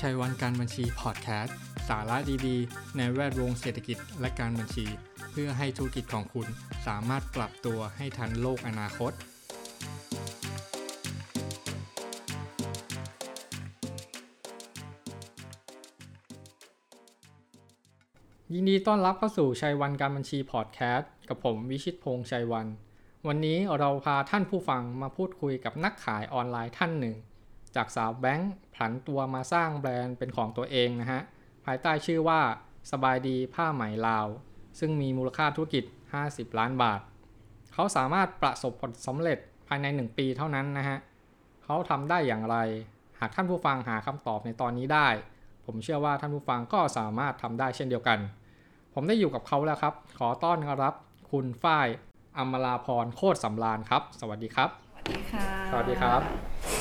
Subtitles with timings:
[0.00, 1.56] ชัยวันการบัญชีพอดแคสต์
[1.88, 2.16] สาระ
[2.46, 4.86] ดีๆ ในแวดวงเศรษฐกิจและการบัญชี
[5.30, 6.46] เพื่อให้ธุรกิจของคุณ
[6.86, 9.12] สามารถปรับตัวให้ทันโลกอนาคต
[18.60, 22.66] ยินดีต้อนรับเข้าสู่ชัยวันการบัญชีพอดแคสต์กับผมวิชิตพงษ์ชัยวัน
[23.26, 27.16] วันนี้เราพาท่านผู้ฟังมาพูดคุยกับนักขายออนไลน์ท่านหนึ่ง
[27.76, 31.20] จากสาวแบงค์ผันตัวมาสร้างแบรนด์เป็นของตัวเองนะฮะ
[31.64, 32.40] ภายใต้ชื่อว่า
[32.92, 34.26] สบายดีผ้าไหมลาว
[34.78, 35.84] ซึ่งมีมูลค่าธุรกิจ
[36.22, 37.00] 50 ล้านบาท
[37.72, 39.38] เขาสามารถประสบผลสำเร็จ
[39.68, 40.98] ภายใน 1 ปีเท่านั้นนะฮะ
[41.64, 42.56] เขาทำได้อย่างไร
[43.20, 45.08] หากท่านผู้ฟังหาคำตอบในตอนนี้ได้
[45.64, 48.20] ผมเชื่อว่าท่านผู้ฟังก็สามารถทำได้เช่นเดียวกัน
[49.00, 50.94] ผมได้อยู่กับเขาแล้วครับ ขอต้อนรับ
[51.30, 51.86] คุณฝ้าย
[52.38, 56.20] อมราพรโคตรสำราญครับ สวัสดีครับ สวัสดีค่ะ สวัสดีครับ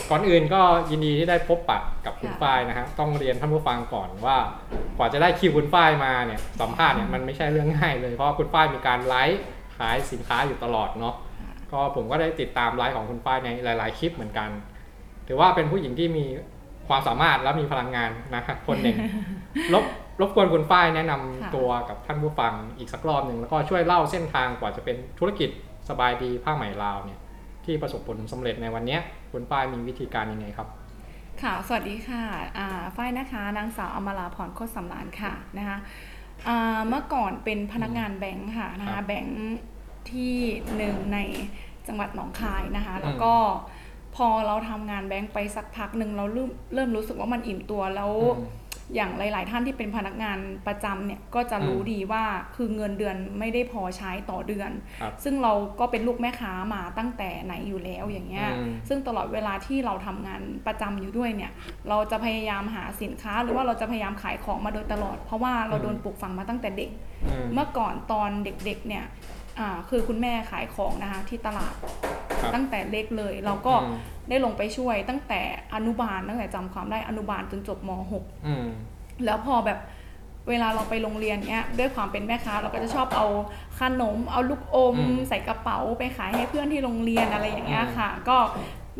[0.09, 4.38] ก่อนอื่นก็ยินดีที่ได้พบปะกับคุณค่ะฝ้ายนะฮะต้องเรียนท่านผู้ฟังก่อนว่า
[4.97, 9.41] กว่าจะได้คิวคุณฝ้ายมาเนี่ยสัมภาษณ์เนี่ยมันไม่ใช่เรื่องง่ายเลยเพราะว่าคุณฝ้ายมีการไลฟ์
[9.78, 11.16] ขายสินค้าอยู่ตลอดเนาะ
[11.72, 14.50] ก็ผมก็ได้ติดตามไลฟ์ของคุณฝ้ายในหลาย ๆ คลิปเหมือนกัน
[15.28, 16.25] ถือว่าเป็นผู้หญิงที่มี
[16.88, 18.97] ความสามารถและมีพลังงานนะครับคนหนึ่ง
[19.73, 19.86] รบ
[20.21, 25.49] รบกวนคุณฝ้ายแนะนำค่ะตัวกับท่านผู้ฟังอีกสักรอบหนึ่งแล้วก็ช่วยเล่าเส้นทางกว่าจะเป็นธุรกิจ
[25.89, 27.19] สบายดีผ้าไหมลาวเนี่ย
[27.65, 29.01] ที่ประสบผลสำเร็จในวันเนี้ย
[29.31, 30.67] คุณฝ้ายมีวิธีการยังไงครับ
[31.41, 32.23] ค่ะ สวัสดีค่ะ
[32.57, 35.77] อ่าฝ้ายนะคะ นางสาวอมราพรโคตรสำรานค่ะนะคะ
[36.47, 39.39] อ่าเมื่อก่อนเป็นพนักงานแบงค์ค่ะนะครัคะบแบงค์
[40.11, 40.35] ที่
[40.77, 41.19] หนึ่งใน
[41.88, 43.33] จังหวัดหนองคายนะคะอืมแล้วก็
[44.15, 48.38] พอเราทำงานแบงค์ไปสักพักหนึ่งเราเริ่มเริ่มรู้สึกว่ามันอิ่มตัวแล้ว อืม
[48.95, 52.23] อย่างหลาย ๆ ท่านที่เป็นพนักงานประจำเนี่ยก็จะรู้อืมดีว่า
[52.55, 54.71] คือเงินเดือนไม่ได้พอใช้ต่อเดือน
[55.02, 61.51] ครับซึ่งเราก็เป็นลูกแม่ค้ามาตั้งแต่ไหนอยู่แล้วอย่างเงี้ยอืม ซึ่งตลอดเวลาที่เราทำงานประจำอยู่ด้วยเนี่ย
[61.89, 66.91] เราจะพยายามหาสินค้า หรือว่าเราจะพยายามขายของมาโดยตลอด เพราะว่าเราอืมโดนปลูกฝังมาตั้งแต่เด็ก
[67.25, 69.06] อืม เมื่อก่อนตอนเด็กๆเนี่ย
[69.59, 71.73] อ่าคือคุณแม่ขายของนะคะที่ตลาด
[72.47, 73.97] ครับตั้งแต่เล็กเลย เราก็อืม
[74.30, 75.41] ได้ลงไปช่วยตั้งแต่
[75.75, 78.68] อนุบาลตั้งแต่จำความได้อนุบาลจนจบม .6 อืม
[79.25, 79.80] แล้วพอแบบ
[80.50, 83.28] เวลาเราไปโรงเรียนเนี้ยด้วยความเป็นแม่ค้าเราก็จะชอบเอา
[83.80, 88.38] ขนม เอาลูกอม อืมใส่กระเป๋าไปขายให้เพื่อนที่โรงเรียนอะไรอย่างเงี้ยค่ะ ก็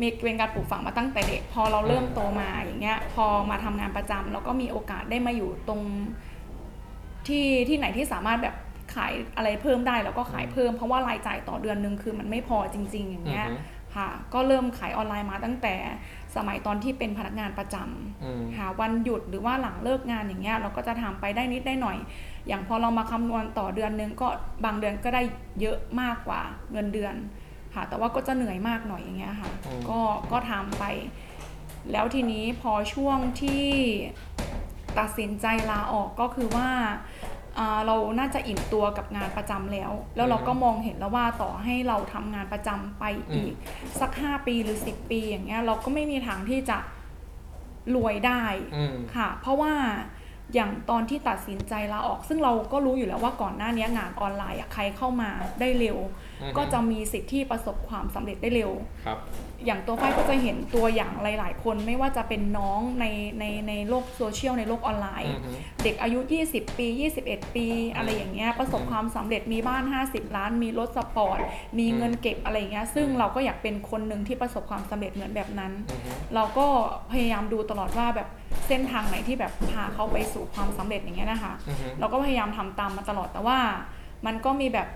[0.00, 5.80] มีเป็นการปลูกฝังมาตั้งแต่เด็กพอเราเริ่มอืมโตมาอย่างเงี้ย พอมาทำงานประจำเราก็มีโอกาสได้มาอยู่ตรง
[7.28, 8.54] ที่ที่ไหนที่สามารถแบบ
[8.94, 15.74] ขายอะไรเพิ่มได้แล้วก็ขายเพิ่มเพราะว่ารายจ่ายต่อเดือนนึงคือมันไม่พอจริง ๆ อย่างเงี้ยอือฮึค่ะก็เริ่มขายออนไลน์มาตั้งแต่
[16.36, 21.98] สมัยตอนที่เป็นพนักงานประจำอืมหาวันหยุดหรือว่าหลังเลิกงานอย่างเงี้ยเราก็จะทำไปได้นิดได้หน่อย
[22.48, 24.28] อย่างพอเรามาคำนวณต่อเดือนนึงก็
[24.64, 25.22] บางเดือนก็ได้
[25.60, 26.40] เยอะมากกว่า
[26.72, 27.14] เงินเดือน
[27.74, 30.00] ค่ะ แต่ว่าก็จะเหนื่อยมากหน่อยอย่างเงี้ยค่ะอืมก็
[30.32, 30.84] ก็ทำไป
[31.92, 33.66] แล้วทีนี้พอช่วงที่
[34.98, 37.37] ตัดสินใจลาออกก็คือว่าอ่า
[37.86, 43.04] เราน่าจะอิ่มตัวกับงานประจำแล้ว แล้วเราก็มองเห็นแล้วว่าต่อให้เราทำงานประจำไป
[43.34, 43.52] อีก
[44.00, 46.78] สัก 5 ปีหรือ 10 ปีอย่างเงี้ยเราก็ไม่มีทางที่จะ
[47.94, 48.42] รวยได้
[48.76, 49.74] อืมค่ะ เพราะว่า
[50.54, 55.30] อย่างตอนที่ตัดสินใจลาออก ซึ่งเราก็รู้อยู่แล้วว่าก่อนหน้านี้งานออนไลน์อะใครเข้ามา
[55.60, 56.27] ได้เร็วอือฮึ
[56.58, 58.70] ก็จะมีสิทธิ์ที่ประสบความสำเร็จได้เร็ว
[59.06, 59.18] ครับ
[59.66, 63.04] อย่างตัวฝ้ายก็จะเห็นตัวอย่างหลาย ๆ คนไม่ว่าจะเป็นน้องใน
[63.38, 65.50] ในในโลกโซเชียลในโลกออนไลน์อือฮึ
[65.84, 66.18] เด็กอายุ
[66.50, 66.86] 20 ปี
[67.20, 67.66] 21 ปี
[67.96, 71.38] อะไรอย่างเงี้ยประสบความสำเร็จมีบ้าน 50 ล้าน มีรถสปอร์ต
[71.78, 76.66] มีเงินเก็บอะไรอย่างเงี้ยซึ่งเราก็อยากเป็นคนหนึ่งที่ประสบความสำเร็จเหมือนแบบนั้นอือฮึเราก็
[77.12, 78.28] พยายามดูตลอดว่าแบบ
[78.68, 83.58] เส้นทางไหนที่แบบพาเขาไปสู่ความสำเร็จอย่างเงี้ยนะคะอือฮึเราก็พยายามทำตามมาตลอดแต่ว่า
[84.26, 84.88] มันก็มีแบบ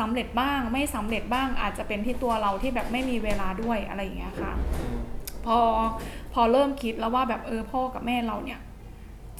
[0.00, 4.98] สำเร็จบ้าง ไม่สำเร็จบ้างอาจจะเป็นที่ตัวเราที่แบบไม่มีเวลาด้วยอะไรอย่างเงี้ยค่ะอืม
[5.46, 5.58] พอ
[6.34, 8.60] พอเริ่มคิดแล้วว่าแบบเออพ่อกับแม่เราเนี่ย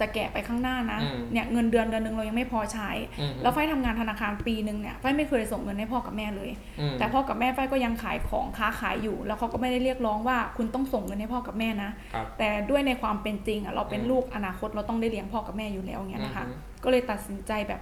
[0.00, 2.90] จะแก่ไปข้างหน้านะอืมเนี่ยเงินเดือนเดือนหนึงเรายังไม่พอใช้
[3.20, 17.80] อืมแล้วไฟทำงานธนาคารปีหนึ่งเนี่ยไฟไม่เคยส่งเงินให้พ่อกับแม่เลยอืมแต่พ่อกับแม่ไฟก็ยังขายของค้าขายอยู่ แล้วเขาก็ไม่ได้เรียกร้องว่าคุณต้องส่งเงินให้พ่อกับแม่นะครับแต่ด้วยในความเป็นจริงอะเราเป็นอืมลูกอนาคตเราต้องได้เลี้ยงพ่อกับแม่อยู่แล้วอย่างเงี้ยนะคะอือฮึก็เลยตัดสินใจแบบ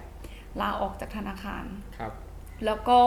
[0.61, 1.63] ลาออกจากธนาคาร
[1.97, 2.11] ครับ
[2.65, 2.99] แล้วก็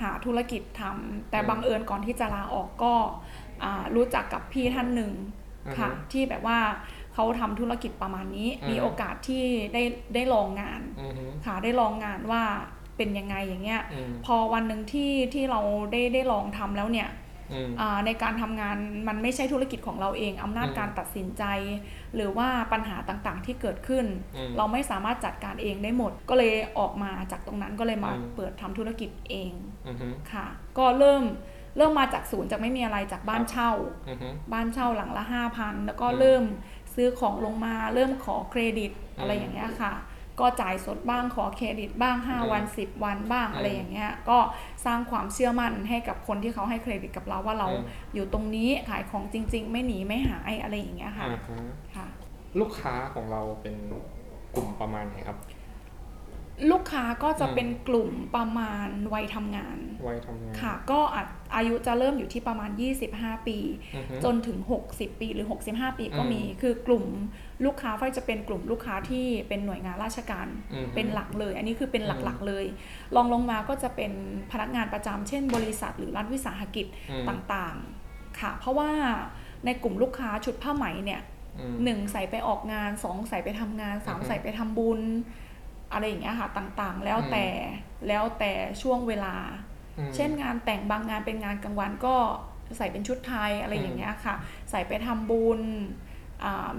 [0.00, 2.94] หาธุรกิจทำแต่อืมบังเอิญก่อนที่จะลาออกก็
[3.64, 5.12] อ่ารู้จักกับพี่ท่านหนึ่ง
[5.66, 6.58] อือฮึค่ะที่แบบว่า
[7.14, 9.44] เขาทำธุรกิจประมาณนี้อืมมีโอกาสที่
[9.74, 9.82] ได้
[10.14, 12.42] ได้ลองงานอือฮึค่ะได้ลองงานว่า
[12.96, 15.60] เป็นยังไงอย่างเงี้ยอืมพอวันหนึ่งที่ที่เรา
[15.92, 17.08] ได้ได้ลองทำแล้วเนี่ย
[17.52, 18.76] อืมอ่าในการทำงาน
[19.08, 21.44] มันไม่ใช่ธุรกิจของเราเองอำนาจอืมการตัดสินใจ
[22.14, 24.06] หรือว่าปัญหาต่างๆที่เกิดขึ้น
[24.36, 29.52] อืมเราไม่สามารถจัดการเองได้หมด ก็เลยออกมาจากตรงนั้นก็เลยมาอืมเปิดทำธุรกิจเอง
[29.86, 30.46] อือฮึค่ะ
[30.78, 31.22] ก็เริ่ม
[31.76, 33.70] เริ่มมาจากศูนย์จากไม่มีอะไรจากบ้านเช่า
[34.08, 36.42] อือฮึบ้านเช่าหลังละห้าพันแล้วก็อืมเริ่ม
[36.94, 39.92] ซื้อของลงมาเริ่มขอเครดิตอืมอะไรอย่างเงี้ยค่ะ
[40.40, 44.38] ก็จ่ายสดบ้างขอเครดิตบ้างอืม5วัน 10 วันบ้างอืมอะไรอย่างเงี้ยก็
[44.86, 51.58] สร้างความเชื่อมั่นให้กับคนที่เขาให้เครดิตกับเราว่าเราอืมอยู่ตรงนี้ขายของจริง ๆ ไม่หนีไม่หายอะไรอย่างเงี้ยค่ะอ่าฮะ
[51.96, 52.06] ค่ะ
[52.60, 53.76] ลูกค้าของเราเป็น
[54.54, 55.38] กลุ่มประมาณไหนครับ
[56.70, 61.26] ลูกค้าก็จะอืมเป็นกลุ่มประมาณวัยทำงาน วัยทำงาน ค่ะ ก็อาจ
[61.56, 62.70] อายุจะเริ่มอยู่ที่ประมาณ
[63.08, 63.58] 25 ปี
[63.96, 64.58] อือฮึจนถึง
[64.90, 67.04] 60 ปีหรือ 65 ปีก็อืมมี คือกลุ่ม
[67.64, 72.64] ลูกค้าไฟจะเป็นกลุ่มลูกค้าที่เป็นหน่วยงานราชการอือฮึเป็นหลักเลย อันนี้คือเป็นอืมหลักๆเลย
[73.16, 74.12] ลองลงมาก็จะเป็น
[74.52, 78.90] พนักงานประจำเช่น บริษัทหรือรัฐวิสาหกิจอืมต่างๆค่ะ เพราะว่า
[79.64, 81.20] ในกลุ่มลูกค้าชุดผ้าไหมเนี่ย
[81.58, 85.00] อืมหนึ่งใส่ไปออกงานสองใส่ไปทำงานสามอือฮึใส่ไปทำบุญ
[85.92, 87.46] อะไรอย่างเงี้ยค่ะต่างๆ แล้วอืมแต่
[88.08, 88.52] แล้วแต่
[88.82, 89.34] ช่วงเวลา
[89.98, 92.16] อืมเช่นงานแต่งบางงานเป็นงานกลางวันก็
[92.76, 94.34] ใส่เป็นชุดไทยอะไรอืมอย่างเงี้ยค่ะ
[94.70, 96.07] ใส่ไปทำบุญอ่า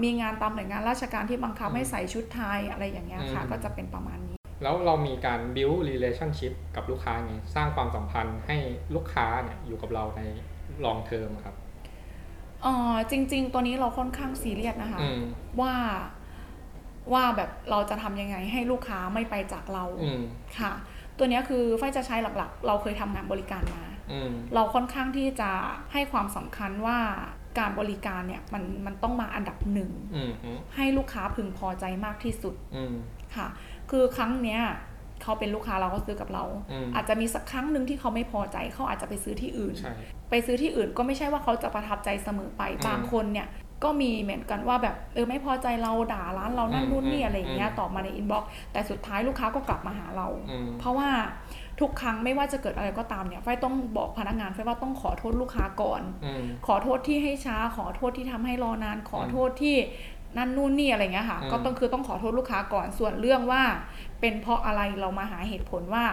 [0.02, 8.56] มีงานตามหน่วยงานราชการที่บังคับอืมให้ใส่ชุดไทยอะไรอย่างเงี้ยค่ะอืมก็จะเป็นประมาณนี้ แล้วเรามีการ build relationship กับลูกค้าไงสร้างความสัมพันธ์ให้
[8.94, 10.22] ลูกค้าเนี่ยอยู่กับเราใน
[10.84, 11.56] long term อะครับ
[12.62, 15.22] เอ่อจริง ๆ ตัวนี้เราค่อนข้างซีเรียสนะคะอืม
[15.60, 15.74] ว่า
[17.12, 20.22] ว่าแบบเราจะทำยังไงให้ลูกค้าไม่ไปจากเราอืม
[20.58, 20.72] ค่ะ
[21.18, 25.50] ตัวเนี้ยคือไฟจะใช้หลักๆ เราเคยทำงานบริการมาอืมเราค่อนข้างที่จะ
[25.92, 26.98] ให้ความสำคัญว่า
[27.58, 32.94] การบริการเนี่ยมันมันต้องมาอันดับหนึ่งอืมอืมให้ลูกค้าพึงพอใจมากที่สุดอืม
[33.36, 33.46] ค่ะ
[33.90, 34.60] คือครั้งเนี้ย
[35.22, 39.92] เขาเป็นลูกค้าเราก็ซื้อกับเราอืมอาจจะมีสักครั้งหนึ่งที่เขาไม่พอใจเขาอาจจะไปซื้อที่อื่นใช่
[40.30, 43.48] ไปซื้อที่อื่นก็ไม่ใช่ว่าเขาจะประทับใจเสมอไปอืมบางคนเนี่ย
[43.84, 51.08] ก็มีเหมือนกันว่าแบบเออไม่พอใจเราด่าร้านเรานั่นอืมนู่นนี่อืมอะไรอย่างเงี้ยอืมตอบมาในอินบ็อกซ์แต่สุดท้ายลูกค้าก็กลับมาหาเราอืมเพราะว่า
[51.80, 59.76] ทุกครั้งไม่ว่าจะเกิดอะไรก็ตามเนี่ยไฟต้องบอกพนักงานไฟว่าต้องขอโทษลูกค้าก่อนอืมขอโทษที่ให้ช้า ขอโทษที่ทำให้รอนาน ขอโทษที่
[60.36, 63.62] นั่นนู่นนี่อะไรเงี้ยค่ะอืมก็ต้องคือต้องขอโทษลูกค้าก่อนส่วนเรื่องว่า
[64.20, 66.04] เป็นเพราะอะไรเรามาหาเหตุผลว่า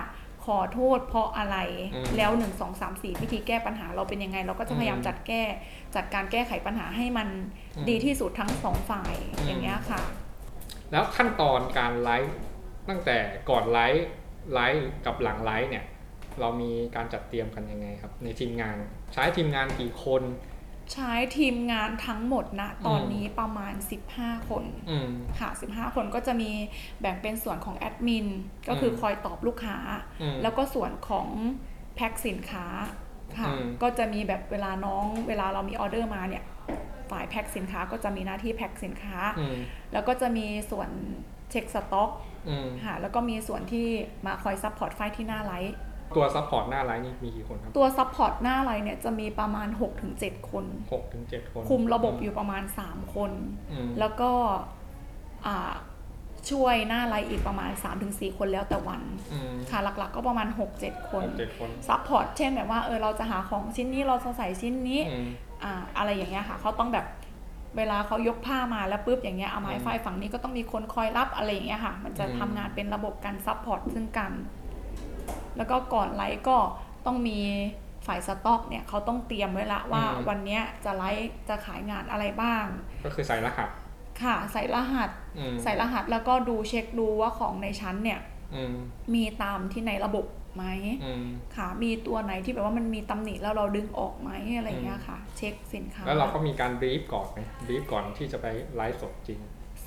[0.46, 1.58] ขอโทษเพราะอะไร
[1.96, 5.44] อืมแล้วหนึ่งสองสามสี่วิธีแก้ปัญหาเราเป็นยังไง เราก็จะพยายามอืมจัดแก้
[5.96, 7.28] จัดการแก้ไขปัญหาให้มัน
[7.76, 10.02] อืมดีที่สุดทั้งสองฝ่ายอืมอย่างเงี้ยค่ะ
[10.92, 12.36] แล้วขั้นตอนการไลฟ์
[12.90, 13.18] ตั้งแต่
[13.50, 14.08] ก่อนไลฟ์
[14.54, 15.86] ไลฟ์กับหลังไลฟ์เนี่ย
[16.40, 18.76] เรามีการจัดเตรียมกันยังไงครับ ในทีมงาน
[19.14, 20.24] ใช้ทีมงานกี่คน
[20.94, 23.74] ใช้ทีมงานทั้งหมดนะตอนนี้ประมาณ
[24.12, 25.10] 15 คนอืม
[25.40, 26.52] ค่ะ 15 คนก็จะมี
[27.02, 28.28] แบ่งเป็นส่วนของแอดมิน
[28.68, 29.78] ก็คืออมคอยตอบลูกค้า
[30.22, 31.28] อืมแล้วก็ส่วนของ
[31.96, 32.66] แพ็คสินค้า
[33.38, 36.44] ค่ะอืมก็จะมีแบบเวลาน้องเวลาเรามีออเดอร์มาเนี่ย
[37.12, 39.56] ฝ่ายแพ็คสินค้าก็จะมีหน้าที่แพ็คสินค้าอืม
[39.94, 40.90] แล้วก็จะมีส่วน
[41.52, 42.37] เช็คสต็อกอืม
[42.86, 43.88] ค่ะแล้วก็มีส่วนที่
[44.26, 45.76] มาคอย support ไฟที่หน้าไลฟ์
[46.18, 49.68] ตัว support หน้าไลฟ์นี่มีกี่คนครับ ตัวซ support หน้าไลฟ์เนี่ยจะมีประมาณ
[50.10, 53.32] 6-7 คนหกถึงเจ็ดคน คุมระบบอยู่ประมาณ 3 คน
[53.72, 54.32] อืมแล้วก็
[55.48, 55.74] อ่า
[56.52, 57.72] ช่วยหน้าไลฟ์อีกประมาณ
[58.06, 59.02] 3-4 คนแล้วแต่วัน
[59.34, 60.48] อืมค่ะหลักๆก็ประมาณ
[60.80, 65.28] 6-7 คนหกเจ็ดคน support เช่นแบบว่าเออเราจะหาของชิ้นนี้เราจะใส่ชิ้นนี้อืม
[65.64, 67.06] อ่าอะไรอย่างเงี้ยค่ะเขาต้องแบบ
[67.78, 74.32] เวลาเขายกผ้ามาแล้วปุ๊บอย่างเงี้ยเอาไม้อืมไฟฝั่งนี้ก็ต้องมีคนคอยรับอะไรอย่างเงี้ยค่ะ มันจะอืมทำงานเป็นระบบการ support ซึ่งกัน
[75.58, 76.58] แล้วก็ก่อนไลฟ์ก็
[77.06, 77.40] ต้องมี
[78.08, 82.66] ฝ่ายสต็อกเนี่ยเขาต้องเตรียมไว้ละว่าวันเนี้ยจะไลฟ์จะขายงานอะไรบ้าง
[83.06, 83.70] ก็คือใส่รหัส
[84.24, 88.20] ค่ะ ใส่รหัสอืมใส่รหัสแล้วก็ดูเช็คดูว่าของในชั้นเนี่ย
[88.56, 88.76] อืม
[89.14, 90.26] มีตามที่ในระบบ
[90.58, 90.66] ไหม
[91.06, 98.46] อืมค่ะมีตัวไหนที่แบบว่ามันมีตำหนิแล้วเราดึงออกไหมอะไรอย่างเงี้ยค่ะ เช็คสินค้า แล้วเราก็มีการบรีฟก่อนไหมบรีฟก่อนที่จะไป
[98.76, 99.40] ไลฟ์สดจริง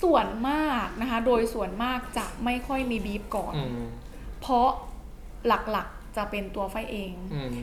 [0.02, 3.86] ส่วนมากนะคะ โดยส่วนมากจะไม่ค่อยมีบีบก่อนอืม
[4.40, 4.68] เพราะ
[5.46, 7.54] หลักๆจะเป็นตัวไฟเองอืม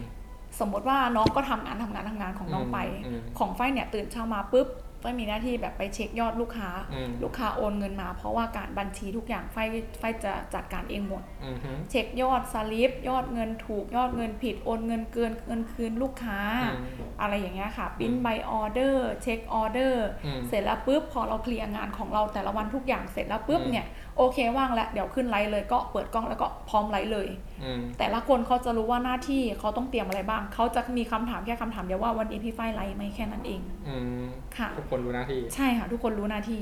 [0.60, 4.68] สมมติว่าน้องก็ทำงานทำงานทำงานของน้องไปอืมของไฟเนี่ยตื่นเช้ามาปุ๊บ
[5.02, 9.58] ไฟมีหน้าที่แบบไปเช็คยอดลูกค้า อืม ลูกค้าโอนเงินมา เพราะว่าการบัญชีทุกอย่างไฟ
[10.00, 16.40] ไฟจะจัดการเองหมด อืมฮึเช็คยอดสลิปยอดเงินถูกยอดเงินผิดโอนเงินเกินเงินคืนลูกค้า
[16.74, 23.86] อืม อะไรอย่างเงี้ยค่ะปิ้นใบออเดอร์เช็คออเดอร์อืมเสร็จแล้วปุ๊บพอเราเคลียร์งานของเราแต่ละวันทุกอย่างเสร็จแล้วปุ๊บอืม เนี่ย
[24.18, 27.28] โอเคว่างแล้วเดี๋ยวขึ้นไลฟ์เลยก็เปิดกล้องแล้วก็พร้อมไลฟ์เลย
[27.64, 34.26] อืม แต่ละคนเขาจะรู้ว่าหน้าที่เขาต้องเตรียมอะไรบ้าง เขาจะมีคำถามแค่คำถามเดียวว่าวันนี้พี่ฝ้ายไลฟ์ไหมแค่นั้นเองอืม
[34.58, 36.62] ค่ะทุกคนรู้หน้าที่ ใช่ค่ะ ทุกคนรู้หน้าที่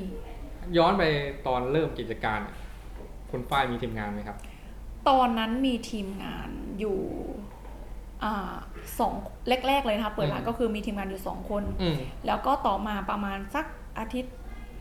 [0.78, 1.04] ย้อนไป
[1.48, 2.40] ตอนเริ่มกิจการ
[3.32, 4.38] คุณฝ้ายมีทีมงานไหมครับ
[5.10, 7.00] ตอนนั้นมีทีมงานอยู่
[8.24, 8.56] อ่า
[9.00, 9.14] สอง
[9.68, 11.96] แรก ๆ เลยนะคะเปิดร้านอืมก็คือมีทีมงานอยู่สองคนอืม
[12.28, 13.66] แล้วก็ต่อมาประมาณสัก
[14.00, 14.36] อาทิตย์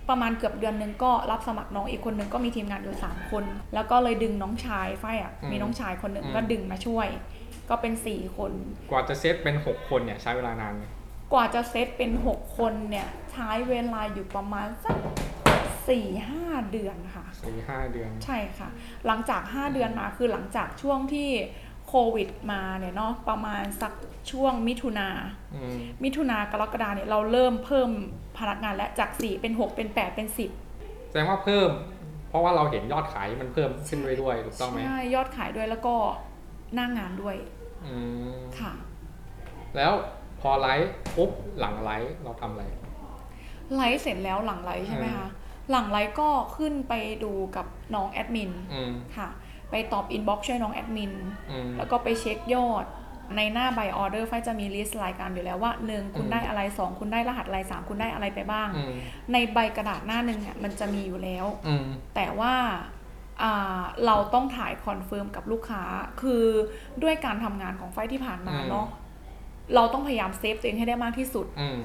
[0.08, 7.08] ประมาณเกือบเดือนหนึ่งก็รับสมัครน้องอีกคนหนึ่งก็มีทีมงานอยู่สามคน แล้วก็เลยดึงน้องชายไฟอะอืมมีน้องชายคนหนึ่งอืมก็ดึงมาช่วย
[7.70, 8.52] ก็เป็นสี่คน
[8.90, 10.84] กว่าจะเซตเป็นหกคนเนี่ยใช้เวลานานไหม
[11.32, 14.96] กว่าจะเซตเป็นหกคนเนี่ยใช้เวลาอยู่ประมาณสัก
[15.88, 18.68] สี่ห้าเดือนค่ะสี่ห้าเดือน ใช่ค่ะ
[19.06, 21.30] หลังจาก 5 เดือนมาคือหลังจากช่วงที่
[21.88, 23.92] โควิดมาเนี่ยเนาะประมาณสัก
[24.30, 25.08] ช่วงมิถุนา
[25.54, 27.90] อืมมิถุนากรกฎาเนี่ยเราเริ่มเพิ่ม
[28.38, 30.28] พนักงานแล้วจาก 4 เป็น 6 เป็น 8 เป็น
[30.68, 31.70] 10 แสดงว่าเพิ่ม
[32.28, 35.94] เพราะว่าเราเห็นยอดขายมันเพิ่มขึ้นเรื่อยๆถูกต้องไหมใช่ยอดขายด้วยแล้วก็
[36.74, 37.36] หน้างานด้วย
[37.86, 37.94] อื
[38.34, 38.72] มค่ะ
[39.76, 39.92] แล้ว
[40.23, 42.64] พ อไลฟ์ปุ๊บหลังไลฟ์เราทำอะไร
[43.76, 45.28] ไลฟ์เสร็จแล้วหลังไลฟ์ใช่ไหมอืมคะ
[45.70, 49.28] หลังไลฟ์ก็ขึ้นไปดูกับน้องแอดมินอืม ค่ะ
[49.70, 51.12] ไปตอบ inbox ช่วยน้องแอดมิน
[51.50, 52.86] อืม แล้วก็ไปเช็คยอด
[53.36, 58.92] ในหน้าใบออเดอร์ไฟจะมี list รายการอยู่แล้วว่า1คุณอืม ได้อะไร2คุณได้รหัสอะไร3คุณได้อะไรไปบ้าง อืม
[59.32, 62.54] ในใบกระดาษหน้าหนึ่งเนี่ยมันจะมีอยู่แล้ว อืม แต่ว่า
[63.42, 65.82] อ่าเราต้องถ่าย confirm กับลูกค้า
[66.22, 66.44] คือ
[67.02, 68.88] ด้วยการทำงานของไฟที่ผ่านมาอืม เนาะ
[69.74, 71.80] เราต้องพยายาม save ตัวเองให้ได้มากที่สุด อืม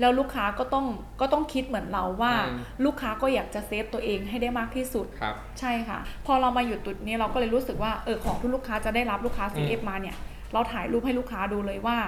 [0.00, 0.86] แล้วลูกค้าก็ต้อง
[1.20, 10.16] ก็ต้องคิดเหมือนเราว่า อืม ลูกค้าก็อยากจะ save ตัวเองให้ได้มากที่สุด ครับ ใช่ค่ะ พอเรามาอยู่จุดนี้เราก็เลยรู้สึกว่าเออของที่ลูกค้าจะได้รับลูกค้า CF มาเนี่ย
[10.52, 11.98] เราถ่ายรูปให้ลูกค้าดูเลยว่า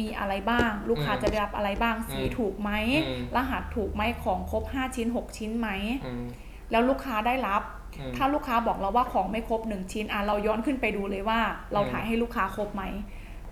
[0.00, 2.70] มีอะไรบ้าง ลูกค้าอืมจะได้รับอะไรบ้างสีอืมถูกไหม
[3.06, 5.68] อืม รหัสถูกไหมของครบ 5 ชิ้น 6 ชิ้นไหม
[6.06, 6.24] อืม
[6.70, 7.62] แล้วลูกค้าได้รับ
[7.98, 11.40] อืม ถ้าลูกค้าบอกเราว่าของไม่ครบ 1 ชิ้นอะเราย้อนขึ้นไปดูเลยว่า
[11.72, 12.82] เราอืม ถ่ายให้ลูกค้าครบไหม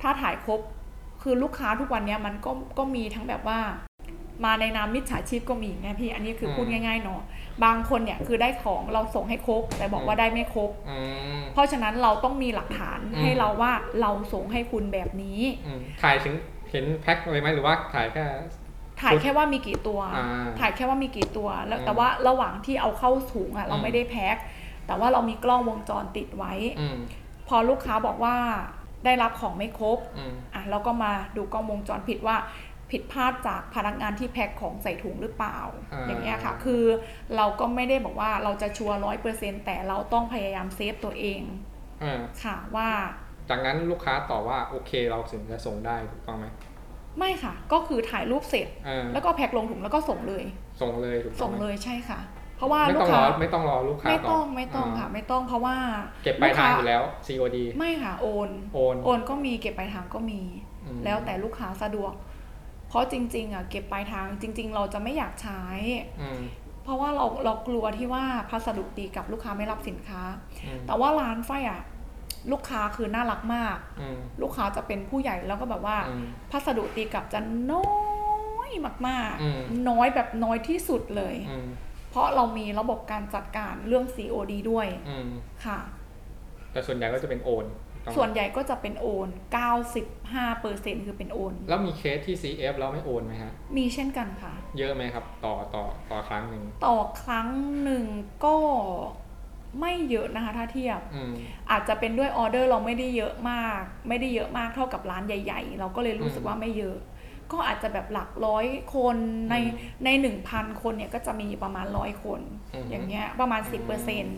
[0.00, 0.60] ถ้าถ่ายครบ
[1.28, 3.58] คือลูกค้าทุกวันเนี้ยมันก็ก็มีทั้งแบบว่า
[4.44, 7.20] มาในนามมิจฉาชีพก็มีไงพี่ อันนี้คือพูดง่ายๆเนาะ
[7.64, 10.98] บางคนเนี่ยคือได้ของเราส่งให้ครบแต่บอกว่าได้ไม่ครบอื
[11.38, 16.34] มเพราะฉะนั้นเราต้องมีหลักฐานอืมให้เราว่าเราส่งให้คุณแบบนี้อืมถ่ายถึง
[16.70, 18.24] เห็นแพ็คเลยไหมหรือว่าถ่ายแค่
[19.02, 20.26] ถ่ายแค่ว่ามีกี่ตัวอ่า
[20.60, 24.36] ถ่ายแค่ว่ามีกี่ตัว แล้วอืมแต่ว่าระหว่างที่เอาเข้าถุงอะเราอืมไม่ได้แพ็ค
[24.86, 26.98] แต่ว่าเรามีกล้องวงจรติดไว้อืม
[27.48, 28.36] พอลูกค้าบอกว่า
[29.04, 32.36] ได้รับของไม่ครบอืมอะเราก็มาดูกล้องวงจรปิดว่า
[32.90, 35.58] ผิดพลาดจากพนักงานที่แพ็คของใส่ถุงหรือเปล่า
[35.92, 36.84] อ่าอย่างเงี้ยค่ะ คือ
[37.36, 41.42] เราก็ไม่ได้บอกว่าเราจะชัวร์ร้อยเปอร์เซ็นแต่เราต้องพยายามเซฟตัวเอง
[42.02, 42.88] อ่าค่ะว่า
[43.50, 46.46] จากนั้นลูกค้าตอบว่าโอเคเราถึงจะส่งได้ถูกต้องไหม
[47.18, 50.44] ไม่ค่ะ ก็คือถ่ายรูปเสร็จอ่าแล้วก็แพ็คลงถุงแล้วก็ส่งเลย
[50.82, 52.20] ส่งเลยถูกต้ส่องงไหมเลยใช่ค่ะ
[52.58, 55.76] เพราะว่าไม่ลูต้กองรค้าอไม่ต้องรอลูกค้าไม่ตต้ออบงไม่ต้องค่ะ ไม่ต้องเพราะว่า
[56.24, 60.40] เก็บปลายทางลูกค้อยู่แล้ว COD ไม่ค่ะโอนโอนโอนก็มีเก็บปลายทางก็มี
[60.84, 62.12] อืมแล้วแต่ลูกค้าสะดวก
[62.88, 65.62] เพราะจริง ๆอะเก็บปลายทางจริง ๆ เราจะไม่อยากใช้
[66.20, 66.40] อืม
[66.84, 70.22] เพราะว่าเราเรากลัวที่ว่าพัสดุตีกลับลูกค้าไม่รับสินค้า
[70.66, 71.80] อืมแต่ว่าร้านไฟอะ
[72.52, 77.40] ลูกค้าคือน่ารักมากอืมลูกค้าจะเป็นผู้ใหญ่แล้วก็แบบว่าอืมพัสดุตีกลับจะ
[77.72, 77.88] น้อ
[78.68, 78.70] ย
[79.08, 81.68] มากอืมๆน้อยแบบน้อยที่สุดเลยอืม
[82.10, 85.28] เพราะเรามีระบบการจัดการเรื่อง COD ด้วยอืม
[85.64, 85.78] ค่ะ
[86.72, 89.28] แต่ส่วนใหญ่ก็จะเป็นโอนถูกต้องไหมส่วนใหญ่ก็จะเป็นโอน
[90.36, 97.48] 95%คือเป็นโอน แล้วมีเคสที่ CF แล้วไม่โอนไหมฮะ มีเช่นกันค่ะ เยอะไหมครับ ต่อต่อต่อครั้งหนึ่งต่อครั้ง
[97.82, 98.04] หนึ่ง
[98.44, 98.56] ก็
[99.80, 101.34] ไม่เยอะนะคะ ถ้าเทียบ อืม
[101.70, 106.96] อาจจะเป็นด้วยออเดอร์เราไม่ได้เยอะมาก ไม่ได้เยอะมากเท่ากับร้านใหญ่ ๆ เราก็เลยรู้สึกอืมว่าไม่เยอะ
[107.52, 109.16] ก็อาจจะแบบหลักร้อยคน
[109.50, 112.40] ในอืมในหนึ่งพันคนเนี่ยก็จะมีประมาณร้อยคน
[112.74, 114.30] อืมอย่างเงี้ยประมาณอืสิบเปอร์เซ็นม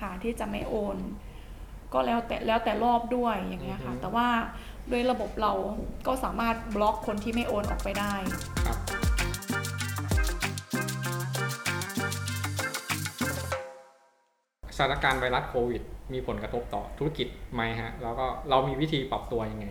[0.00, 0.96] ค่ะที่จะไม่โอน
[1.92, 4.28] ก็แล้วแต่แล้วแต่รอบด้วยอย่างเงี้ยค่ะอือฮึแต่ว่า
[4.90, 5.52] ด้วยระบบเรา
[6.06, 8.14] ก็สามารถบล็อกคนที่ไม่โอนออกไปได้
[8.66, 8.78] ครับ
[14.76, 19.66] สถานการณ์ไวรัสโควิด มีผลกระทบต่อธุรกิจไหมฮะ แล้วก็เรามีวิธีปรับตัวยังไง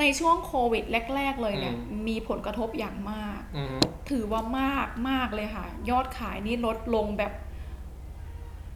[0.00, 0.84] ในช่วงโควิด
[1.14, 3.76] แรก ๆ เลยเนี่ยอืมมีผลกระทบอย่างมากอืม
[4.10, 7.32] ถือว่ามากมากเลยค่ะ ยอดขายนี่ลดลงแบบ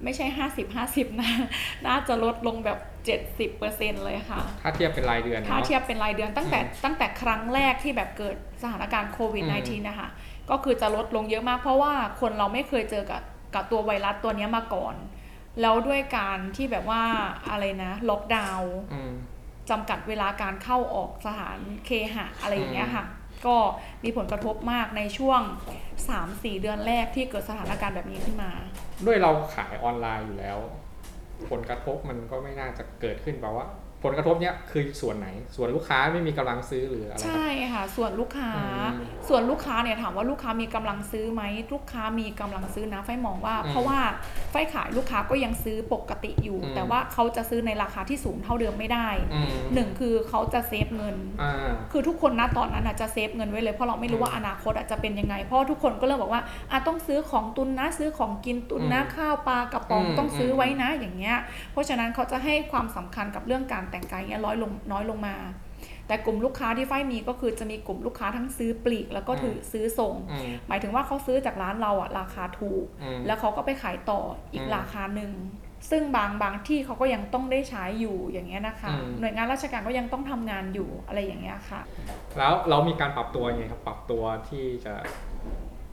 [0.04, 1.30] ไม่ใช่ห้าสิบห้าสิบนะ
[1.86, 10.08] น่าจะลดลงแบบเจ็ดสิบเปอร์เซ็นเลยค่ะ ถ้าเทียบเป็นรายเดือนถ้าเนาะเทียบเป็นรายเดือนตั้งแต่อืมตั้งแต่ครั้งแรกที่แบบเกิดสถานการณ์โควิดอืม -19 นะคะ
[10.50, 13.22] ก็คือจะลดลงเยอะมาก เพราะว่าคนเราไม่เคยเจอกับ
[13.54, 14.94] กับตัวไวรัสตัวเนี้ยมาก่อน
[15.60, 17.02] แล้วด้วยการที่แบบว่า
[17.50, 19.12] อะไรนะ ล็อกดาวน์อืม
[19.70, 23.04] จำกัดเวลาการเข้าออกสถานเคหะอะไรอย่างเงี้ยค่ะ
[23.46, 23.56] ก็
[24.04, 25.40] มีผลกระทบมากในช่วง
[26.02, 28.50] 3-4 เดือนแรกที่เกิดสถานการณ์แบบนี้ขึ้นมา
[29.06, 30.58] ด้วยเราขายออนไลน์อยู่แล้ว
[31.50, 33.66] ผลกระทบมันก็ไม่น่าจะเกิดขึ้นแปลว่า
[34.02, 41.42] ผลกระทบเนี้ยคือส่วนไหน ส่วนลูกค้าไม่มีกำลังซื้อหรืออะไรครับใช่ค่ะ ส่วนลูกค้าอืมส่วนลูกค้าเนี่ยถามว่าลูกค้ามีกำลังซื้อไหม
[41.72, 43.98] ลูกค้ามีกำลังซื้อนะไฟมองว่าอืมเพราะว่า
[44.50, 51.52] ไฟขายลูกค้าก็ยังซื้อปกติอยู่อืมแต่ว่าเขาจะซื้อในราคาที่สูงเท่าเดิมไม่ได้อืมหนึ่งคือเขาจะเซฟเงินอ่า
[51.92, 61.36] คือทุกคนนะตอนนั้นอาจจะเซฟเงินไว้เลยเพราะเราไม่รู้ว่าอนาคตอาจจะเป็นยังไง เพราะทุกคนก็เริ่มบอกว่าอะต้องซื้อของตุนนะซื้อของกินตุนนะอืมข้าวปลากระป๋องอืมต้องซื้อไว้นะอย่างเงี้ย
[61.72, 65.36] เพราะฉะนั้นเขาจะให้ความสำคัญกับเรื่องการแต่งกายเงี้ยน้อยลงน้อยลงมา
[66.06, 74.20] แต่กลุ่มลูกค้าที่ไฟมีก็คือจะมีกลุ่มลูกค้าทั้งซื้อปลีก แล้วก็ถือซื้อส่งอืมหมายถึงว่าเขาซื้อจากร้านเราอะราคาถูกอืมแล้วเขาก็ไปขายต่อ
[74.52, 75.32] อีกอืมราคาหนึ่ง
[75.90, 81.80] ซึ่งบางบางที่เขาก็ยังต้องได้ใช้อยู่อย่างเงี้ยนะคะอืมหน่วยงานราชการก็ยังต้องทำงานอยู่อะไรอย่างเงี้ยค่ะ
[82.38, 84.94] แล้วเรามีการปรับตัวยังไงครับปรับตัวที่จะ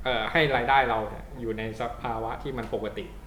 [0.03, 3.26] เอ่อให้รายได้เราเนี่ยอยู่ในสภาวะที่มันปกติเอ่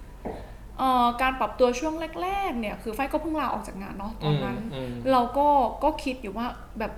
[1.21, 5.47] การปรับตัวช่วงแรก ๆ เนี่ย คือไฟก็เพิ่งลาออกจากงานเนาะตอนนั้นอืมเราก็
[5.83, 6.47] ก็คิดอยู่ว่า
[6.79, 6.93] แบบ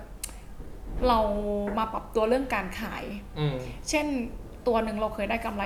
[1.08, 1.18] เรา
[1.78, 3.04] มาปรับตัวเรื่องการขาย
[3.38, 3.56] อืม
[3.88, 4.06] เช่น
[4.66, 5.64] ตัวหนึ่งเราเคยได้กำไร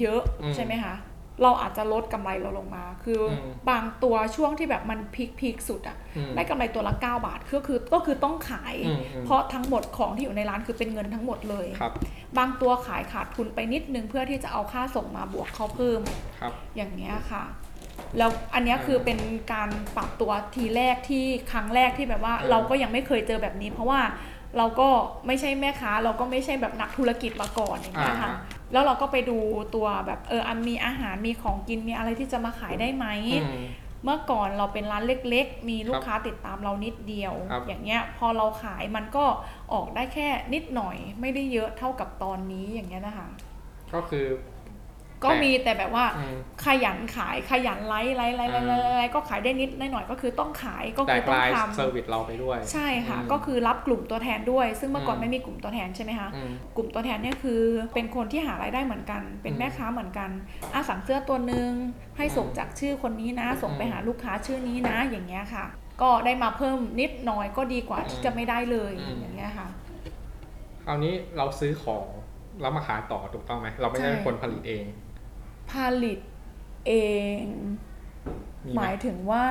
[0.00, 0.94] เยอะอืมใช่ไหมคะ
[1.42, 11.92] เราอาจจะลดกำไรเราลงมา คืออมบางตัวช่วงที่แบบมันพีคพีคสุดอะอืมได้กำไรตัวละ 9 บาทก็คือก็คือต้องขายอืมอืมเพราะทั้งหมดของที่อยู่ในร้านคือเป็นเงินทั้งหมดเลยครับ
[12.38, 16.00] บางตัวขายขาดทุนไปนิดนึงเพื่อที่จะเอาค่าส่งมาบวกเข้าเพิ่ม
[16.40, 17.44] ครับอย่างเนี้ยค่ะ
[18.18, 19.18] แล้วอันเนี้ยอ่าคือเป็น
[19.52, 24.00] การปรับตัวทีแรกที่ครั้งแรกที่แบบว่าอ่าเราก็ยังไม่เคยเจอแบบนี้ เพราะว่า
[24.58, 24.88] เราก็
[25.26, 28.30] ไม่ใช่แม่ค้า เราก็ไม่ใช่แบบนักธุรกิจมาก่อนอย่างเงี้ยค่ะ
[28.72, 29.38] แล้วเราก็ไปดู
[29.74, 33.06] ตัวแบบเอออันมีอาหารมีของกินมีอะไรที่จะมาขายได้ไหม
[33.42, 33.64] อืม
[34.04, 39.24] เมื่อก่อนเราเป็นร้านเล็ก ๆ มีลูคกรับค้าติดตามเรานิดเดียวครับอย่างเงี้ยพอเราขายมันก็
[39.72, 43.28] ออกได้แค่นิดหน่อย ไม่ได้เยอะเท่ากับตอนนี้อย่างเงี้ยนะคะ
[43.94, 44.26] ก็คือ
[45.24, 46.36] ก็มีแต่แบบว่าอืม
[46.66, 57.60] ขยันขายขยันไลฟ์ไลฟ์ไลฟ์ไลฟ์ไลฟ์ไลฟ์ก็ขายได้นิดได้หน่อยก็คือต้องขายก็แตคือกต้องลายทเซอร์วิสเราไปด้วยำใช่ค่ะอืมก็คือรับกลุ่มตัวแทนด้วย ซึ่งเมื่อก่อนอืมไม่มีกลุ่มตัวแทนใช่ไหมคะอืมกลุ่มตัวแทนเนี่ยคือ
[57.94, 60.30] เป็นคนที่หารายได้เหมือนกัน เป็นอืมแม่ค้าเหมือนกัน
[60.74, 61.70] อาสั่งเสื้อตัวหนึ่ง
[62.16, 65.66] ให้ส่งอืมจากชื่อคนนี้นะ ส่งไปอืมหาลูกค้าชื่อนี้นะอย่างเงี้ยค่ะ
[66.02, 69.68] ก็ได้มาเพิ่มนิดหน่อยก็ดีกว่าที่อืมจะไม่ได้เลยอืมอย่างเงี้ยค่ะ
[70.84, 72.06] คราวนี้เราซื้อของ
[72.60, 74.84] แล้วมาขายต่อถูกต้องไหมเราไม่ใช่ใช่คนผลิตเอง
[75.72, 76.18] ผลิต
[76.86, 76.92] เอ
[77.38, 77.40] ง
[78.66, 79.46] มีหไหมมายถึงว่า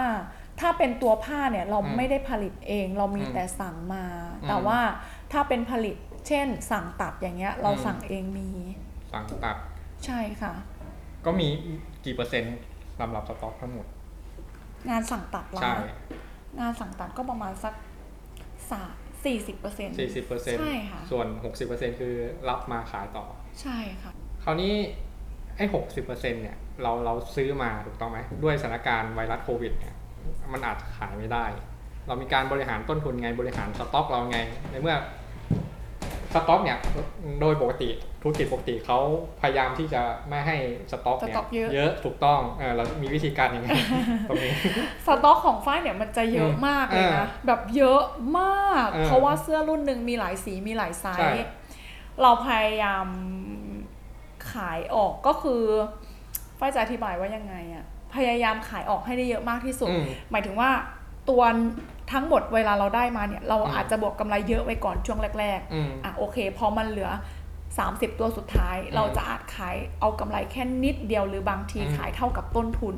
[0.59, 4.05] ถ้าเป็นตัวผ้าเนี่ยเราอืมไม่ได้ผลิตเอง เรามีอืมแต่สั่งมา
[4.41, 4.79] อืมแต่ว่า
[5.31, 5.95] ถ้าเป็นผลิต
[6.27, 8.49] เช่น สั่งตัดอย่างเงี้ย เราอืมสั่งเองมี
[9.13, 9.57] สั่งตัด
[10.05, 10.53] ใช่ค่ะ
[11.25, 11.47] ก็มี
[12.05, 12.57] กี่เปอร์เซ็นต์
[12.99, 13.87] สำหรับสต็อกทั้งหมด
[14.89, 15.75] งานสั่งตัดเราใช่
[16.59, 17.73] งานสั่งตัดก็ประมาณสัก
[18.71, 18.81] สา
[19.25, 22.15] สี่สิบเปอร์เซ็นต์สี่สิบเปอร์เซ็นต์ใช่ค่ะ ส่วนหกสิบเปอร์เซ็นต์คือ
[22.49, 23.25] รับมาขายต่อ
[23.61, 24.11] ใช่ค่ะ
[24.43, 24.73] คราวนี้
[25.59, 29.95] ไอ้หกสิบเปอร์เซ็นต์เนี่ยเราเราซื้อมาถูกต้องไหมด้วยสถานการณ์ไวรัสโควิดเนี่ย
[30.53, 31.45] มันอาจจะขายไม่ได้
[32.07, 34.39] เรามีการบริหารต้นทุนไงบริหารสต็อกเราไง
[34.71, 34.95] ในเมื่อ
[36.33, 36.79] สต็อกเนี่ย
[37.41, 37.89] โดยปกติ
[38.21, 38.99] ธุรกิจปกติเขา
[39.41, 40.57] พยายามที่จะไม่ให้
[40.91, 43.69] สต็อกเนี่สต็อกเยอะเยอะถูกต้องเออเรามีวิธีการยังไง
[44.29, 44.53] ตรงนี้
[45.05, 48.01] สต็อกของฝ้ายเนี่ยมันจะเยอะอืมมากเลยนะอ่าแบบเยอะ
[48.39, 51.47] มากเออเพราะว่าเสื้อรุ่นหนึ่งมีหลายสีมีหลายไซใช่ส์
[52.21, 53.05] เราพยายาม
[54.53, 55.61] ขายออกก็คือ
[56.59, 57.85] ฝ้ายจะอธิบายว่ายังไงอะ
[58.15, 60.69] พยายามขายออกให้ได้เยอะมากที่สุดอืมหมายถึงว่า
[61.29, 61.43] ตัว
[62.11, 67.09] ทั้งหมดเวลาเราได้มาเนี่ย เราอืมอาจจะบวกกำไรเยอะไว้ก่อนช่วงแรกอืมๆอะโอเค พอมันเหลือ
[67.63, 72.95] 30 ตัวสุดท้ายอืมเราจะอาจขายเอากำไรแค่นิดเดียวหรือบางทีอืมขายเท่ากับต้นทุน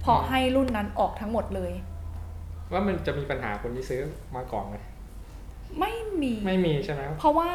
[0.00, 1.72] เพราะอืมให้รุ่นนั้นออกทั้งหมดเลย
[2.72, 4.02] ว่ามันจะมีปัญหาคนที่ซื้อ
[4.36, 4.76] มาก่อนไหม
[5.78, 7.50] ไม่มีไม่มีใช่ไหมเพราะว่า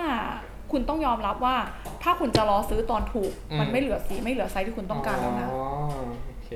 [0.72, 1.56] คุณต้องยอมรับว่า
[2.04, 5.64] ถ้าคุณจะรอซื้อตอนถูกอืมมันไม่เหลือสีไม่เหลือไซส์ที่คุณต้องการแล้วนะอ๋อ
[6.28, 6.50] โอเค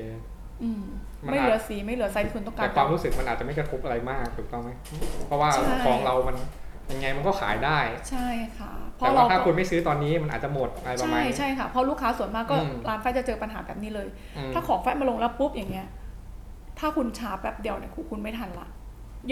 [0.62, 0.82] อืม
[1.24, 4.70] มันไม่เหลือสีไม่เหลือไซส์ที่คุณต้องการแต่ความรู้สึกมันอาจจะไม่กระทบอะไรมากถูกต้องไหม
[5.26, 6.36] เพราะว่าใช่ของเรามัน
[6.92, 7.78] ยังไงมันก็ขายได้
[8.10, 15.86] ใช่ค่ะเพแต่ราะว่าเราถ้าก็คุณไม่ซื้อตอนนี้มันอาจจะหมดอะไรประมาใช่ณนี้ใช่ค่ะเพราะลูกค้าส่วนมากก็อืมร้านไฟจะเจอปัญหาแบบนี้เลยอืมถ้าของไฟมาลงแล้วปุ๊บอย่างเงี้ย
[16.78, 18.68] ถ้าคุณช้าแป๊บเดียวเนี่ยคุณคุณไม่ทันละ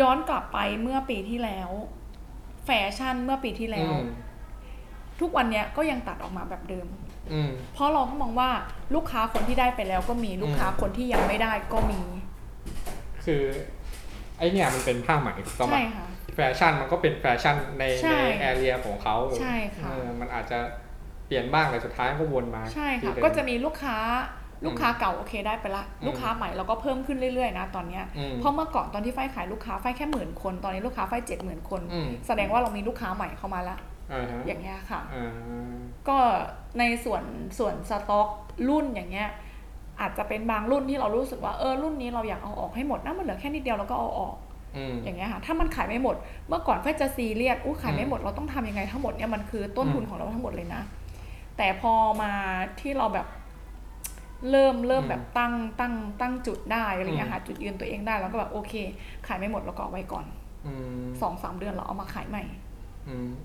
[0.00, 1.70] ย้อนกลับไปเมื่อปีที่แล้ว
[2.64, 4.26] แฟชั่นเมื่อปีที่แล้วอืม
[5.20, 6.87] ทุกวันเนี้ยก็ยังตัดออกมาแบบเดิม
[7.33, 8.50] อืม เพราะเราก็มองว่า
[8.94, 12.00] ลูกค้าคนที่ได้ไปแล้วก็มีลูกค้าอืมคนที่ยังไม่ได้ก็มี
[13.24, 13.42] คือ
[14.38, 20.59] ไอเนี่ยมันเป็นผ้าไหมถูกต้องไหมใช่ค่ะ แฟชั่นมันก็เป็นแฟชั่นในใช่ใน area ของเขาใช่ค่ะ เออมันอาจจะ
[21.26, 23.96] เปลี่ยนบ้างแต่สุดท้ายก็วนมาใช่ที่ค่ะ เดิม ก็จะมีลูกค้า
[24.66, 33.76] ลูกค้าเก่าโอเคได้ไปละ อืมลูกค้าใหม่เราก็เพิ่มขึ้นเรื่อยๆนะตอนเนี้ยอืมเพราะเมื่อก่อนตอนที่ไฟขายลูกค้าไฟแค่หมื่นคน ตอนนี้ลูกค้าไฟเจ็ดหมื่นคน อืม แสดงว่าเรามีลูกค้าใหม่เข้ามาละ
[34.12, 35.77] อ่าฮะอย่างเงี้ยค่ะอ่า
[36.09, 36.19] ก็
[36.79, 37.23] ในส่วน
[37.59, 38.29] ส่วนสต็อก
[38.69, 39.29] รุ่นอย่างเงี้ย
[40.01, 44.37] อาจจะเป็นบางรุ่นที่เรารู้สึกว่าเออรุ่นนี้เราอยากเอาออกให้หมดนะมันเหลือแค่นิดเดียวเราก็เอาออก
[44.77, 46.16] อืมอย่างเงี้ยค่ะถ้ามันขายไม่หมด
[46.49, 50.83] เมื่อก่อนแค่จะซีเรียสอู้ขายไม่หมดเราต้องทำยังไงทั้งหมดเนี่ยมันคือต้นทุนอืมของเราทั้งหมดเลยนะ
[51.57, 51.92] แต่พอ
[52.23, 52.33] มา
[52.81, 53.27] ที่เราแบบ
[54.51, 58.73] เริ่มเริ่มอืมแบบตั้งตั้งตั้งจุดได้อะไรเงี้อืยมค่ะจุดยืนตัวเองได้เราก็แบบโอเค
[59.27, 60.25] ขายไม่หมดเราก็เอาไว้ก่อน
[60.66, 62.65] อืมสองสามเดือนเราเอามาขายใหม่อืม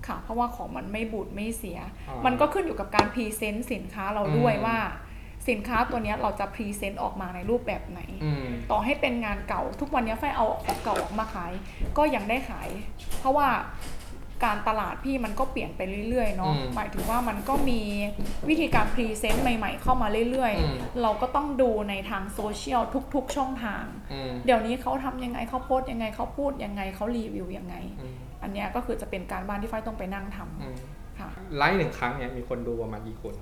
[0.06, 4.78] ค่ะ เพราะว่าของมันไม่บูดไม่เสียอ่ามันมันก็ขึ้นอยู่กับการ present สินค้าเราด้วยอืมว่า
[5.48, 11.52] สินค้าตัวเนี้ยเราจะ present ออกมาในรูปแบบไหนอืมต่อให้เป็นงานเก่าทุกวันนี้ไฟเอาของเก่าออกมาขาย
[11.98, 12.68] ก็ยังได้ขาย
[13.18, 13.48] เพราะว่า
[14.44, 17.80] การตลาดพี่มันก็เปลี่ยนไปเรื่อยๆเนาะอืมหมายถึงว่ามันก็มี
[18.48, 22.80] วิธีการ present ใหม่ๆ เข้ามาเรื่อยอืมๆเราก็ต้องดูในทางโซเชียล
[23.14, 27.74] ทุก ๆ ช่องทางอืมเดี๋ยวนี้เขาทำยังไงเขาโพสต์ยังไงเขาพูดยังไงเขารีวิวยังไง
[28.42, 33.34] อืมอันเนี้ยก็คือจะเป็นการบ้านที่ไฟต้องไปนั่งทอืมำค่ะไลฟ์หนึ่งครั้งเนี่ยมีคนดูประมาณกี่คน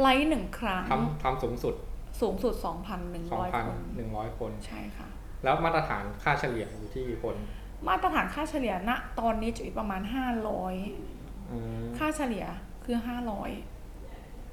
[0.00, 1.74] ไลฟ์หนึ่งครั้งทำทำสูงสุด
[2.20, 2.54] สูงสุด
[3.04, 5.08] 2,100 คน 2,100 คน ใช่ค่ะ
[5.44, 7.36] แล้วมาตรฐานค่าเฉลี่ยอยู่ที่กี่คน
[7.88, 10.00] มาตรฐานค่าเฉลี่ยณตอนนี้จะอยู่ประมาณ
[10.76, 12.46] 500 อืมค่าเฉลี่ย
[12.84, 12.96] คือ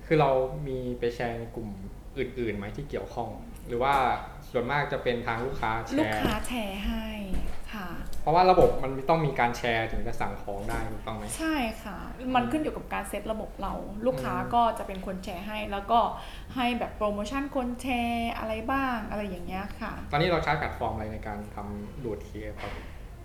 [0.06, 0.32] คือเรา
[0.68, 1.70] มีไปแชร์ในกลุ่ม
[2.18, 3.30] อื่นๆไหมที่เกี่ยวข้อง
[3.68, 3.94] หรือว่า
[4.52, 7.08] ส่วนมากจะเป็นทางลูกค้าแช500ลูกร์ค้าแแชร์ให้
[7.50, 7.51] ค่ะ
[8.22, 11.98] เพราะว่าระบบมันต้องมีการแชร์ถึงจะสั่งของได้ถูกต้องไหม ใช่ค่ะ
[12.36, 13.74] มันขึ้นอยู่กับการเซตระบบเรา
[14.06, 16.00] ลูกค้าอืมก็จะเป็นคนแชร์ให้ แล้วก็
[16.56, 22.72] ให้แบบโปรโมชั่นคนแชร์อะไรบ้างอะไรอย่างเงี้ยค่ะ ตอนนี้เราใช้แพลตฟอร์มอะไรในการทำดูดทีครับ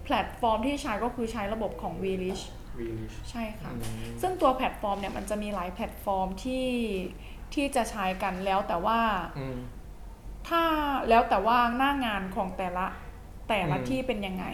[0.05, 2.43] แพลตฟอร์มที่ใช้ก็คือใช้ระบบของ v l i s h
[2.79, 3.79] VRich ใช่ค่ะอื
[4.11, 6.69] มซึ่งตัวแพลตฟอร์มเนี่ยมันจะมีหลายแพลตฟอร์มที่
[7.55, 9.01] ที่จะใช้กันแล้วแต่ว่า
[9.39, 9.57] อืม
[10.49, 10.63] ถ้า
[11.09, 12.87] แล้วแต่ว่าหน้างานของแต่ละ
[13.49, 14.47] แต่ละอืมที่เป็นยังไง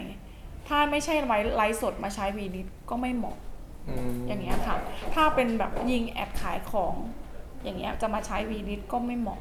[0.67, 3.37] ถ้าไม่ใช่ไว้ไลฟ์สดมาใช้วีลิสก็ไม่เหมาะ
[3.89, 4.77] อืมอย่างเงี้ยค่ะ
[5.13, 6.95] ถ้าเป็นแบบยิงแอดขายของ
[7.63, 9.39] อย่างเงี้ยจะมาใช้วีลิสก็ไม่เหมาะ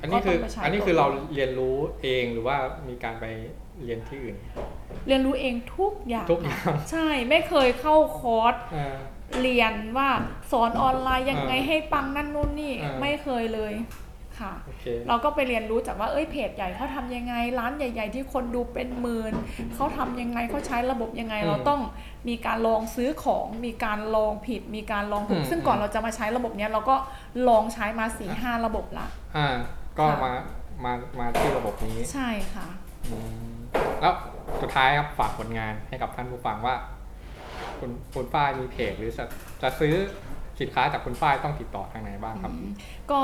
[0.00, 2.56] อันนี้คือก็ต้องไปใช้อันนี้คือเราเรียนรู้เองหรือว่า
[2.88, 3.24] มีการไป
[3.84, 4.36] เรียนที่อื่น
[5.06, 8.96] เรียนรู้เองทุกอย่างทุกอย่างค่ะใช่ไม่เคยเข้าคอร์สอ่า
[9.42, 10.10] เรียนว่า
[10.52, 13.72] สอนออนไลน์ยังไงอ่าให้ปังนั่นนู่นนี่อ่าไม่เคยเลย
[14.40, 19.34] ค่ะโอเคเราก็ไปเรียนรู้จากว่าเอ้ยเพจใหญ่เขาทำยังไง ร้านใหญ่ ๆ ที่คนดูเป็นหมื่น
[19.74, 21.80] เขาทำยังไงเขาใช้ระบบยังไงอืมเราต้อง
[22.28, 26.96] มีการลองซื้อของ มีการลองผิด มีการลองถูอืกมซึ่งก่อนเราจะมาใช้ระบบเนี้ยเราก็
[27.48, 29.48] ลองใช้มาสี่ห้าระบบละอ่า
[29.98, 30.32] ก็ค่ะมา
[30.84, 32.66] มามาที่ระบบนี้ใช่ค่ะ
[33.10, 33.16] อื
[33.52, 33.56] ม
[34.00, 34.14] แล้ว
[34.60, 36.76] สุดท้ายครับฝากผลงานให้กับท่านผู้ฟังว่า
[37.78, 39.24] คุณคุณฝ้ายมีเพจหรือจะ
[39.62, 39.94] จะซื้อ
[40.60, 42.70] สินค้าจากคุณฝ้ายต้องติดต่อทางไหนบ้างครับอืม
[43.12, 43.22] ก็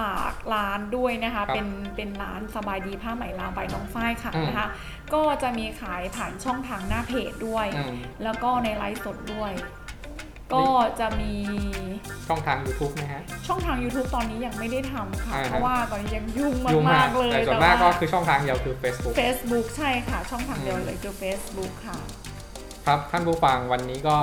[0.00, 1.66] ฝากร้านด้วยนะคะครับเป็น
[1.96, 4.68] เป็นร้านสบายดีผ้าไหมลาวใบน้องฝ้ายค่ะอืมนะคะ
[5.14, 9.52] ก็จะมีขายผ่านช่องทางหน้าเพจด้วยอืมแล้วก็ในไลฟ์สดด้วย
[10.54, 10.68] ก็
[11.00, 11.34] จะมี
[12.28, 21.98] ช่องทาง YouTube นะฮะ ช่องทาง YouTube ตอนนี้ยังไม่ได้ทำค่ะอ่าฮะเพราะว่าตอนนี้ยังยุ่งยุ่งมากๆเลยแต่ส่วนมากก็คือช่องทางเดียวคือ Facebook Facebook ใช่ค่ะ ช่องทางเดียวอืมเลยคือ Facebook ค่ะ
[22.86, 24.16] ครับท่านผู้ฟังวันนี้ก็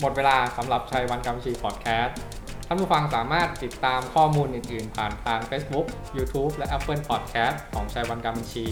[0.00, 2.16] หมดเวลาสำหรับชัยวันกำชีพอดแคสต์
[2.66, 8.66] ท่านผู้ฟังสามารถติดตามข้อมูลอื่น ๆ ผ่านทาง Facebook YouTube และ Apple Podcast ของชัยวันกำบัญชี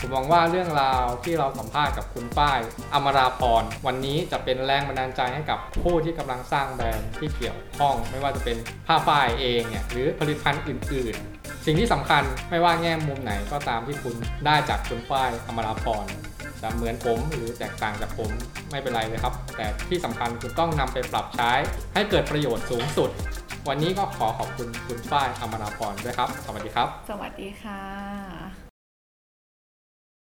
[0.00, 2.60] ผมหวังว่าเรื่องราวที่เราสัมภาษณ์กับคุณฝ้าย
[2.94, 8.56] อมราพร วันนี้จะเป็นแรงบันดาลใจให้กับผู้ที่กำลังสร้างแบรนด์ที่เกี่ยวข้อง ไม่ว่าจะเป็น
[8.86, 14.14] ผ้าฝ้ายเองเนี่ยหรือผลิตภัณฑ์อื่น ๆ สิ่งที่สำคัญไม่ว่าแง่มุมไหนก็ตามที่คุณ
[14.46, 16.06] ได้จากคุณฝ้าย อมราพร
[16.62, 18.30] จะเหมือนผมหรือแตกต่างจากผม
[18.70, 21.52] ไม่เป็นไรเลยครับ แต่ที่สำคัญคุณต้องนำไปปรับใช้
[21.94, 23.10] ให้เกิดประโยชน์สูงสุด
[23.68, 28.49] วันนี้ก็ขอขอบคุณคุณฝ้ายอมราพรด้วยครับ สวัสดีครับ สวัสดีค่ะ